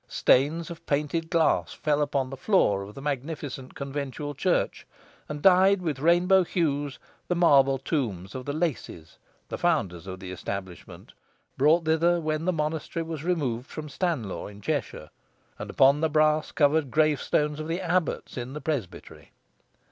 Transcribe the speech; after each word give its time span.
Stains 0.07 0.71
of 0.71 0.83
painted 0.87 1.29
glass 1.29 1.73
fell 1.73 2.01
upon 2.01 2.31
the 2.31 2.35
floor 2.35 2.81
of 2.81 2.95
the 2.95 3.03
magnificent 3.03 3.75
conventual 3.75 4.33
church, 4.33 4.87
and 5.29 5.43
dyed 5.43 5.79
with 5.79 5.99
rainbow 5.99 6.43
hues 6.43 6.97
the 7.27 7.35
marble 7.35 7.77
tombs 7.77 8.33
of 8.33 8.43
the 8.47 8.51
Lacies, 8.51 9.19
the 9.49 9.59
founders 9.59 10.07
of 10.07 10.19
the 10.19 10.31
establishment, 10.31 11.13
brought 11.55 11.85
thither 11.85 12.19
when 12.19 12.45
the 12.45 12.51
monastery 12.51 13.03
was 13.03 13.23
removed 13.23 13.69
from 13.69 13.87
Stanlaw 13.89 14.47
in 14.47 14.59
Cheshire, 14.59 15.11
and 15.59 15.69
upon 15.69 16.01
the 16.01 16.09
brass 16.09 16.51
covered 16.51 16.89
gravestones 16.89 17.59
of 17.59 17.67
the 17.67 17.79
abbots 17.79 18.37
in 18.37 18.53
the 18.53 18.59
presbytery. 18.61 19.29